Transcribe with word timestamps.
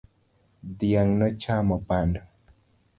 Dhiang' 0.79 1.13
nochamo 1.19 1.75
bando 1.87 2.21